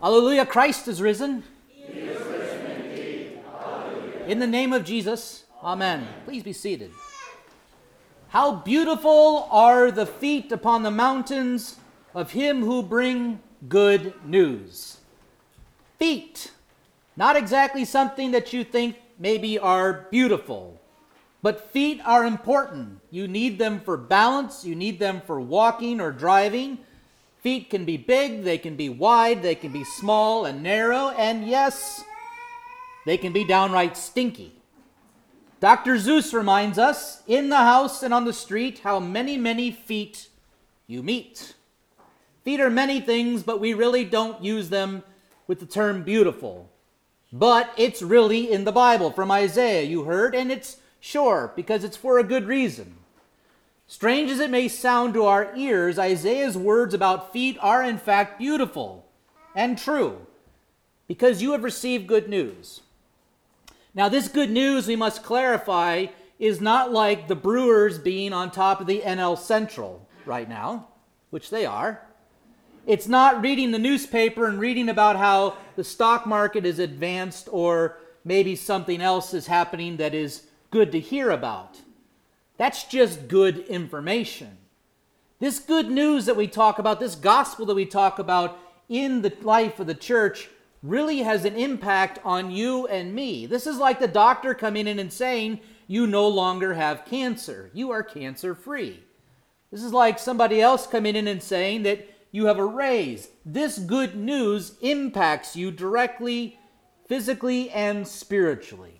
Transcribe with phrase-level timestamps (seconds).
[0.00, 1.44] Hallelujah, Christ is risen.
[1.76, 3.42] Is risen
[4.26, 6.08] In the name of Jesus, amen.
[6.24, 6.90] Please be seated.
[8.28, 11.76] How beautiful are the feet upon the mountains
[12.14, 15.00] of him who bring good news.
[15.98, 16.50] Feet,
[17.14, 20.80] not exactly something that you think maybe are beautiful,
[21.42, 23.00] but feet are important.
[23.10, 26.78] You need them for balance, you need them for walking or driving.
[27.40, 31.46] Feet can be big, they can be wide, they can be small and narrow, and
[31.46, 32.04] yes,
[33.06, 34.52] they can be downright stinky.
[35.58, 35.96] Dr.
[35.96, 40.28] Seuss reminds us in the house and on the street how many, many feet
[40.86, 41.54] you meet.
[42.44, 45.02] Feet are many things, but we really don't use them
[45.46, 46.70] with the term beautiful.
[47.32, 51.96] But it's really in the Bible from Isaiah, you heard, and it's sure because it's
[51.96, 52.96] for a good reason.
[53.90, 58.38] Strange as it may sound to our ears, Isaiah's words about feet are in fact
[58.38, 59.04] beautiful
[59.52, 60.28] and true
[61.08, 62.82] because you have received good news.
[63.92, 66.06] Now, this good news, we must clarify,
[66.38, 70.86] is not like the Brewers being on top of the NL Central right now,
[71.30, 72.00] which they are.
[72.86, 77.98] It's not reading the newspaper and reading about how the stock market is advanced or
[78.24, 81.80] maybe something else is happening that is good to hear about.
[82.60, 84.58] That's just good information.
[85.38, 89.32] This good news that we talk about, this gospel that we talk about in the
[89.40, 90.50] life of the church,
[90.82, 93.46] really has an impact on you and me.
[93.46, 97.70] This is like the doctor coming in and saying, You no longer have cancer.
[97.72, 99.04] You are cancer free.
[99.70, 103.30] This is like somebody else coming in and saying that you have a raise.
[103.42, 106.58] This good news impacts you directly,
[107.08, 108.99] physically, and spiritually.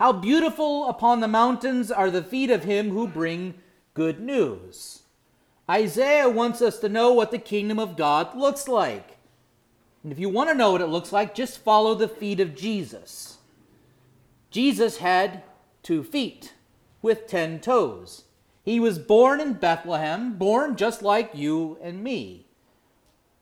[0.00, 3.52] How beautiful upon the mountains are the feet of him who bring
[3.92, 5.02] good news.
[5.68, 9.18] Isaiah wants us to know what the kingdom of God looks like.
[10.02, 12.56] And if you want to know what it looks like, just follow the feet of
[12.56, 13.36] Jesus.
[14.50, 15.42] Jesus had
[15.82, 16.54] two feet
[17.02, 18.24] with ten toes.
[18.64, 22.46] He was born in Bethlehem, born just like you and me.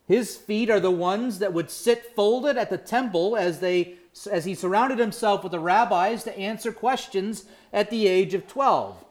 [0.09, 3.95] His feet are the ones that would sit folded at the temple as they
[4.27, 9.05] as he surrounded himself with the rabbis to answer questions at the age of 12.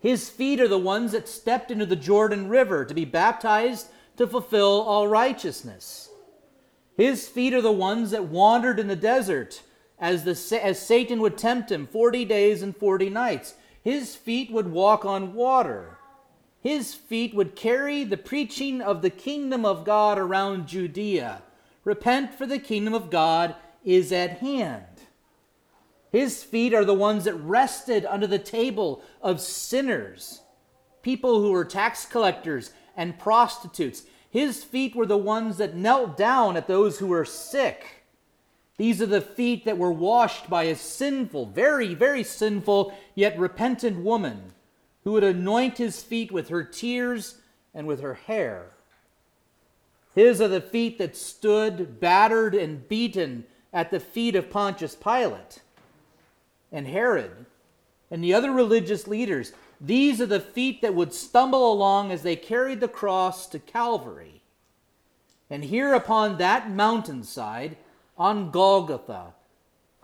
[0.00, 4.26] His feet are the ones that stepped into the Jordan River to be baptized to
[4.26, 6.10] fulfill all righteousness.
[6.96, 9.62] His feet are the ones that wandered in the desert
[9.98, 13.54] as, the, as Satan would tempt him 40 days and 40 nights.
[13.82, 15.98] His feet would walk on water.
[16.60, 21.42] His feet would carry the preaching of the kingdom of God around Judea.
[21.84, 23.54] Repent, for the kingdom of God
[23.86, 24.84] is at hand.
[26.12, 30.42] His feet are the ones that rested under the table of sinners,
[31.02, 34.02] people who were tax collectors and prostitutes.
[34.28, 38.02] His feet were the ones that knelt down at those who were sick.
[38.76, 44.04] These are the feet that were washed by a sinful, very, very sinful, yet repentant
[44.04, 44.52] woman
[45.04, 47.36] who would anoint his feet with her tears
[47.72, 48.72] and with her hair.
[50.14, 53.44] His are the feet that stood battered and beaten
[53.76, 55.60] at the feet of Pontius Pilate
[56.72, 57.44] and Herod
[58.10, 59.52] and the other religious leaders.
[59.78, 64.40] These are the feet that would stumble along as they carried the cross to Calvary.
[65.50, 67.76] And here upon that mountainside,
[68.16, 69.34] on Golgotha,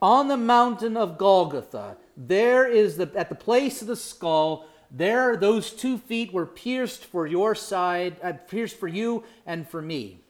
[0.02, 5.34] on the mountain of Golgotha, there is the at the place of the skull, there
[5.34, 10.20] those two feet were pierced for your side, uh, pierced for you and for me,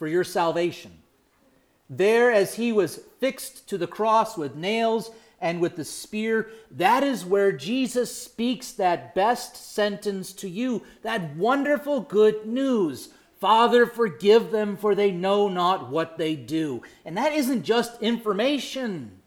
[0.00, 0.90] for your salvation.
[1.92, 7.02] There, as he was fixed to the cross with nails and with the spear, that
[7.02, 13.08] is where Jesus speaks that best sentence to you, that wonderful good news.
[13.40, 16.82] Father, forgive them, for they know not what they do.
[17.04, 19.20] And that isn't just information.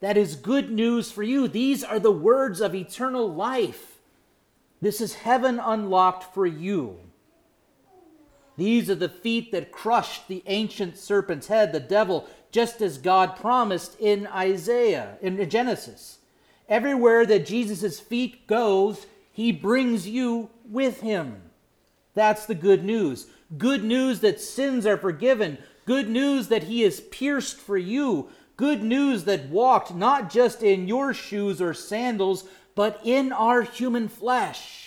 [0.00, 1.48] That is good news for you.
[1.48, 3.98] These are the words of eternal life.
[4.82, 6.98] This is heaven unlocked for you.
[8.56, 13.36] These are the feet that crushed the ancient serpent's head, the devil, just as God
[13.36, 16.18] promised in Isaiah, in Genesis.
[16.68, 21.42] Everywhere that Jesus' feet goes, he brings you with him.
[22.14, 23.26] That's the good news.
[23.58, 25.58] Good news that sins are forgiven.
[25.84, 28.30] Good news that he is pierced for you.
[28.56, 34.08] Good news that walked not just in your shoes or sandals, but in our human
[34.08, 34.85] flesh.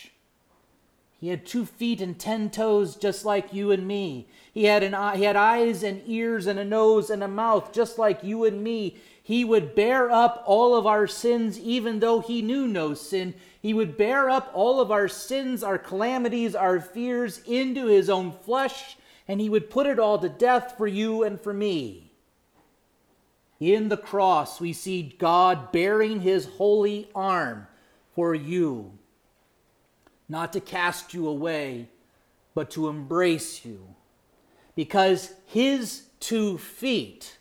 [1.20, 4.30] He had two feet and ten toes, just like you and me.
[4.54, 7.98] He had, an he had eyes and ears and a nose and a mouth, just
[7.98, 8.98] like you and me.
[9.22, 13.34] He would bear up all of our sins, even though he knew no sin.
[13.62, 18.32] He would bear up all of our sins, our calamities, our fears into his own
[18.32, 22.14] flesh, and he would put it all to death for you and for me.
[23.60, 27.68] In the cross, we see God bearing his holy arm
[28.16, 28.94] for you,
[30.30, 31.90] not to cast you away,
[32.54, 33.96] but to embrace you,
[34.76, 37.38] because his two feet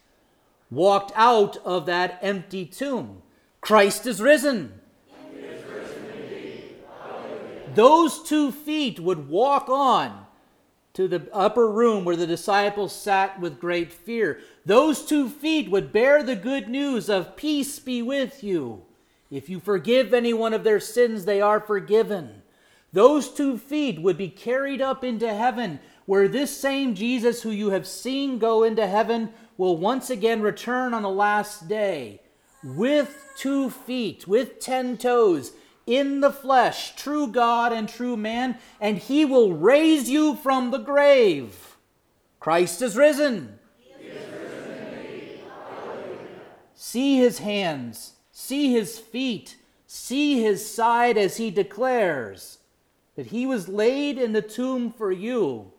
[0.70, 3.22] walked out of that empty tomb.
[3.60, 4.80] Christ is risen.
[5.34, 6.74] Is risen
[7.74, 10.26] Those two feet would walk on
[10.94, 14.40] to the upper room where the disciples sat with great fear.
[14.66, 18.82] Those two feet would bear the good news of peace be with you.
[19.30, 22.42] If you forgive anyone of their sins, they are forgiven.
[22.92, 27.70] Those two feet would be carried up into heaven, where this same Jesus who you
[27.70, 32.20] have seen go into heaven will once again return on the last day
[32.62, 35.52] with two feet, with ten toes,
[35.86, 40.78] in the flesh, true God and true man, and he will raise you from the
[40.78, 41.76] grave.
[42.40, 43.58] Christ is risen.
[44.00, 45.38] Is risen
[46.74, 49.56] see his hands, see his feet,
[49.86, 52.58] see his side as he declares
[53.18, 55.72] that he was laid in the tomb for you.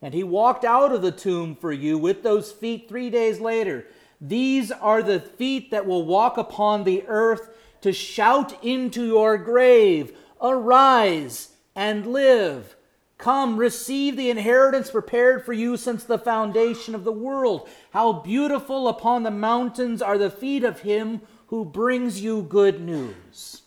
[0.00, 3.84] And he walked out of the tomb for you with those feet three days later.
[4.20, 10.16] These are the feet that will walk upon the earth to shout into your grave,
[10.40, 12.76] Arise and live.
[13.16, 17.68] Come, receive the inheritance prepared for you since the foundation of the world.
[17.90, 23.62] How beautiful upon the mountains are the feet of him who brings you good news.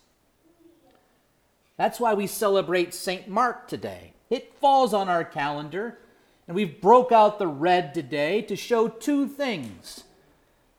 [1.82, 3.28] That's why we celebrate St.
[3.28, 4.14] Mark today.
[4.30, 5.98] It falls on our calendar,
[6.48, 10.04] and we've broke out the red today to show two things.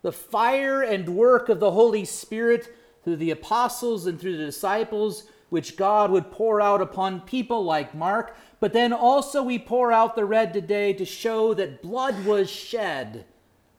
[0.02, 2.72] The fire and work of the Holy Spirit
[3.02, 7.96] through the apostles and through the disciples, which God would pour out upon people like
[7.96, 8.37] Mark.
[8.60, 13.25] But then also we pour out the red today to show that blood was shed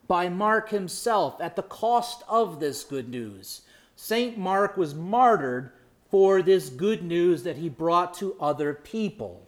[0.09, 3.61] by Mark himself at the cost of this good news.
[3.95, 4.37] St.
[4.37, 5.71] Mark was martyred
[6.13, 9.47] for this good news that he brought to other people.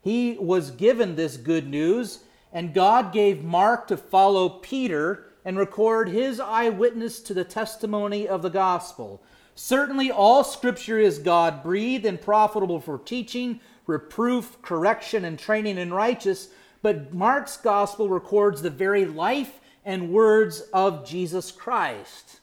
[0.00, 6.08] He was given this good news, and God gave Mark to follow Peter and record
[6.08, 9.22] his eyewitness to the testimony of the gospel.
[9.54, 15.94] Certainly, all scripture is God breathed and profitable for teaching, reproof, correction, and training in
[15.94, 16.52] righteousness.
[16.82, 22.40] But Mark's gospel records the very life and words of Jesus Christ.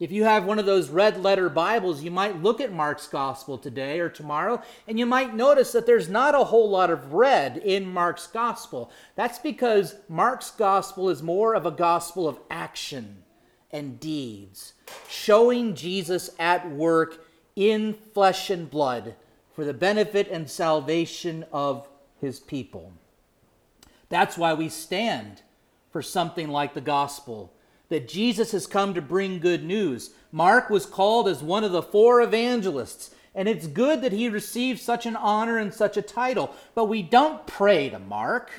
[0.00, 3.58] If you have one of those red letter Bibles, you might look at Mark's gospel
[3.58, 7.56] today or tomorrow, and you might notice that there's not a whole lot of red
[7.56, 8.92] in Mark's gospel.
[9.16, 13.24] That's because Mark's gospel is more of a gospel of action
[13.72, 14.74] and deeds,
[15.08, 19.16] showing Jesus at work in flesh and blood
[19.52, 21.88] for the benefit and salvation of
[22.20, 22.92] his people.
[24.10, 25.42] That's why we stand
[25.90, 27.52] for something like the gospel
[27.88, 30.10] that Jesus has come to bring good news.
[30.30, 34.80] Mark was called as one of the four evangelists, and it's good that he received
[34.80, 36.54] such an honor and such a title.
[36.74, 38.50] But we don't pray to Mark.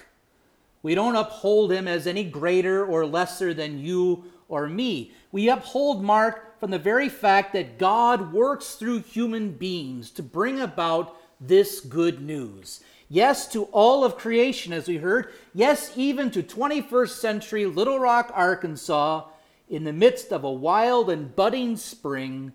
[0.82, 5.12] We don't uphold him as any greater or lesser than you or me.
[5.32, 10.60] We uphold Mark from the very fact that God works through human beings to bring
[10.60, 12.82] about this good news.
[13.12, 15.34] Yes, to all of creation, as we heard.
[15.54, 19.26] Yes, even to 21st century Little Rock, Arkansas,
[19.68, 22.54] in the midst of a wild and budding spring,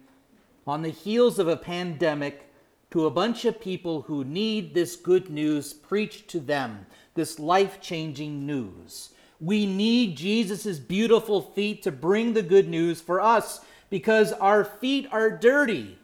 [0.64, 2.52] on the heels of a pandemic,
[2.92, 7.80] to a bunch of people who need this good news preached to them, this life
[7.80, 9.11] changing news.
[9.40, 15.08] We need Jesus' beautiful feet to bring the good news for us because our feet
[15.11, 15.99] are dirty.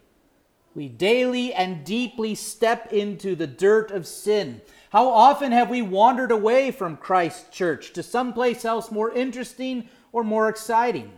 [0.73, 4.61] We daily and deeply step into the dirt of sin.
[4.91, 10.23] How often have we wandered away from Christ's church to someplace else more interesting or
[10.23, 11.11] more exciting?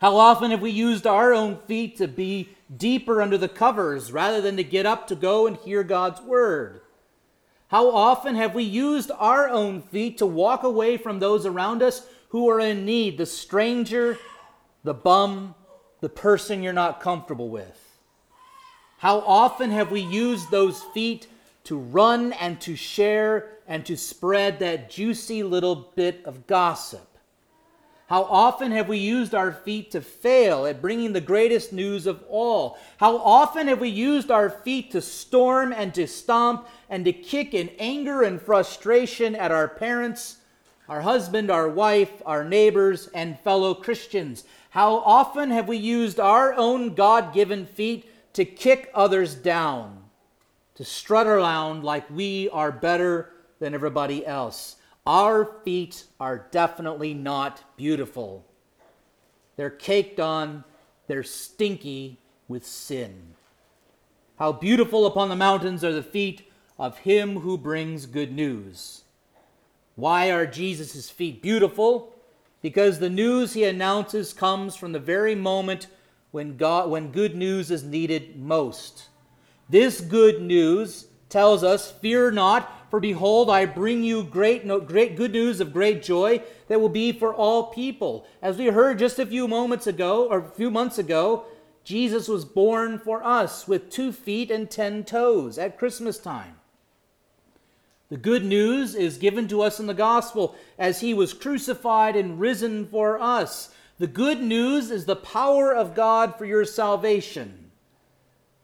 [0.00, 4.40] How often have we used our own feet to be deeper under the covers rather
[4.40, 6.80] than to get up to go and hear God's word?
[7.68, 12.06] How often have we used our own feet to walk away from those around us
[12.28, 14.18] who are in need, the stranger,
[14.84, 15.54] the bum,
[16.00, 17.93] the person you're not comfortable with?
[18.98, 21.26] How often have we used those feet
[21.64, 27.08] to run and to share and to spread that juicy little bit of gossip?
[28.06, 32.22] How often have we used our feet to fail at bringing the greatest news of
[32.28, 32.78] all?
[32.98, 37.54] How often have we used our feet to storm and to stomp and to kick
[37.54, 40.36] in anger and frustration at our parents,
[40.86, 44.44] our husband, our wife, our neighbors, and fellow Christians?
[44.68, 50.04] How often have we used our own God given feet to kick others down,
[50.74, 54.76] to strut around like we are better than everybody else.
[55.06, 58.44] Our feet are definitely not beautiful.
[59.56, 60.64] They're caked on,
[61.06, 63.34] they're stinky with sin.
[64.38, 69.04] How beautiful upon the mountains are the feet of him who brings good news.
[69.94, 72.12] Why are Jesus' feet beautiful?
[72.60, 75.86] Because the news he announces comes from the very moment
[76.34, 79.06] when, God, when good news is needed most.
[79.68, 85.14] This good news tells us, Fear not, for behold, I bring you great, no, great
[85.14, 88.26] good news of great joy that will be for all people.
[88.42, 91.44] As we heard just a few moments ago, or a few months ago,
[91.84, 96.56] Jesus was born for us with two feet and ten toes at Christmas time.
[98.08, 102.40] The good news is given to us in the gospel as he was crucified and
[102.40, 103.70] risen for us.
[103.98, 107.70] The good news is the power of God for your salvation.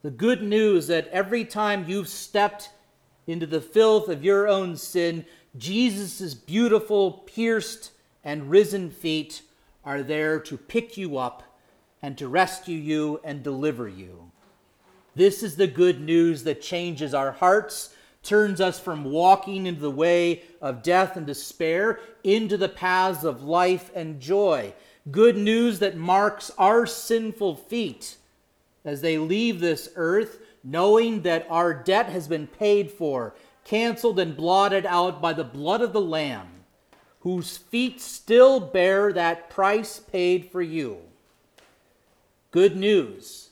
[0.03, 2.71] The good news that every time you've stepped
[3.29, 5.25] into the filth of your own sin,
[5.57, 7.93] Jesus' beautiful, pierced,
[8.25, 9.43] and risen feet
[9.85, 11.45] are there to pick you up
[12.03, 14.33] and to rescue you and deliver you.
[15.15, 17.95] This is the good news that changes our hearts,
[18.25, 23.45] turns us from walking into the way of death and despair into the paths of
[23.45, 24.73] life and joy.
[25.11, 28.16] Good news that marks our sinful feet
[28.85, 34.37] as they leave this earth, knowing that our debt has been paid for, canceled, and
[34.37, 36.49] blotted out by the blood of the Lamb,
[37.21, 40.99] whose feet still bear that price paid for you.
[42.50, 43.50] Good news,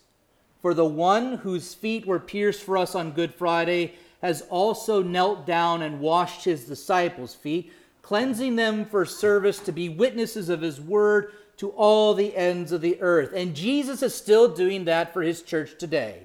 [0.61, 5.45] for the one whose feet were pierced for us on Good Friday has also knelt
[5.45, 10.79] down and washed his disciples' feet, cleansing them for service to be witnesses of his
[10.79, 13.33] word to all the ends of the earth.
[13.33, 16.23] And Jesus is still doing that for his church today.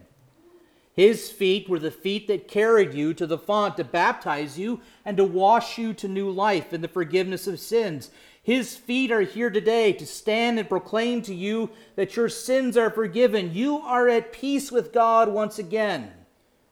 [0.95, 5.17] His feet were the feet that carried you to the font to baptize you and
[5.17, 8.11] to wash you to new life in the forgiveness of sins.
[8.45, 12.91] His feet are here today to stand and proclaim to you that your sins are
[12.91, 13.55] forgiven.
[13.55, 16.13] You are at peace with God once again.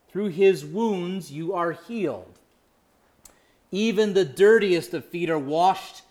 [0.09, 2.32] Through his wounds, you are healed.
[3.73, 6.03] Even the dirtiest of feet are washed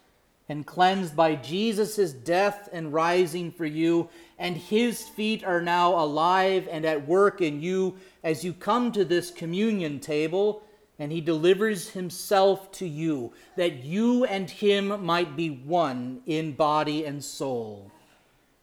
[0.50, 6.68] and cleansed by Jesus' death and rising for you, and his feet are now alive
[6.70, 10.64] and at work in you as you come to this communion table
[11.00, 17.06] and he delivers himself to you, that you and him might be one in body
[17.06, 17.92] and soul.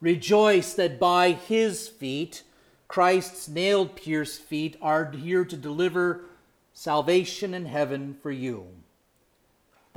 [0.00, 2.45] Rejoice that by his feet,
[2.87, 6.26] Christ's nailed pierced feet, are here to deliver
[6.73, 8.69] salvation in heaven for you.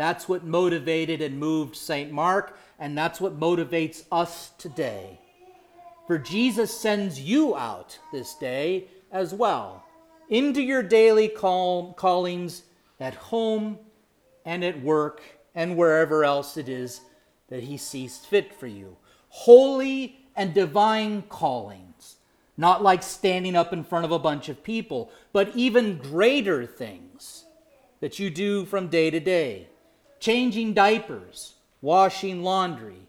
[0.01, 2.11] That's what motivated and moved St.
[2.11, 5.19] Mark, and that's what motivates us today.
[6.07, 9.85] For Jesus sends you out this day as well
[10.27, 12.63] into your daily call, callings
[12.99, 13.77] at home
[14.43, 15.21] and at work
[15.53, 17.01] and wherever else it is
[17.49, 18.97] that He sees fit for you.
[19.29, 22.15] Holy and divine callings,
[22.57, 27.45] not like standing up in front of a bunch of people, but even greater things
[27.99, 29.67] that you do from day to day
[30.21, 33.01] changing diapers, washing laundry,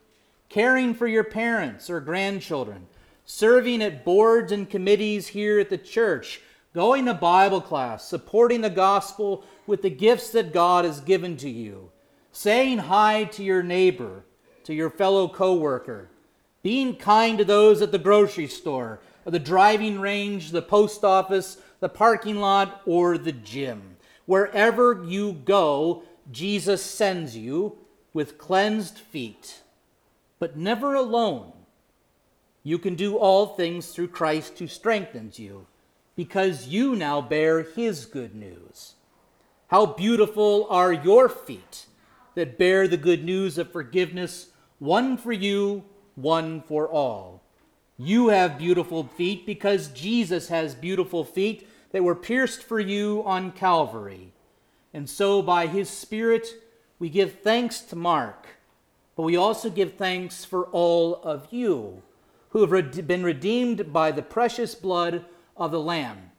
[0.48, 2.86] caring for your parents or grandchildren,
[3.24, 6.40] serving at boards and committees here at the church
[6.74, 11.50] going to Bible class, supporting the gospel with the gifts that God has given to
[11.50, 11.90] you,
[12.32, 14.24] saying hi to your neighbor,
[14.64, 16.08] to your fellow coworker,
[16.62, 21.58] being kind to those at the grocery store, or the driving range, the post office,
[21.80, 23.96] the parking lot, or the gym.
[24.24, 27.78] Wherever you go, Jesus sends you
[28.12, 29.62] with cleansed feet,
[30.38, 31.52] but never alone.
[32.62, 35.66] You can do all things through Christ who strengthens you
[36.14, 38.94] because you now bear his good news.
[39.68, 41.86] How beautiful are your feet
[42.34, 44.48] that bear the good news of forgiveness,
[44.78, 47.42] one for you, one for all.
[47.98, 53.52] You have beautiful feet because Jesus has beautiful feet that were pierced for you on
[53.52, 54.32] Calvary.
[54.94, 56.48] And so, by his Spirit,
[56.98, 58.46] we give thanks to Mark,
[59.16, 62.02] but we also give thanks for all of you
[62.50, 65.24] who have been redeemed by the precious blood
[65.56, 66.30] of the Lamb,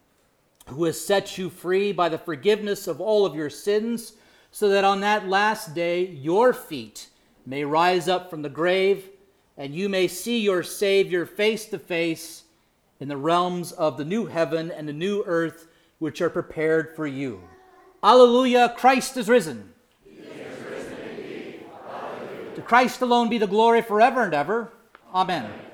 [0.68, 4.12] who has set you free by the forgiveness of all of your sins,
[4.50, 7.08] so that on that last day your feet
[7.44, 9.10] may rise up from the grave
[9.56, 12.44] and you may see your Savior face to face
[13.00, 15.66] in the realms of the new heaven and the new earth
[15.98, 17.40] which are prepared for you.
[18.04, 19.72] Alleluia, Christ is risen.
[20.06, 20.18] Is
[20.70, 21.54] risen
[22.54, 24.70] to Christ alone be the glory forever and ever.
[25.14, 25.50] Amen.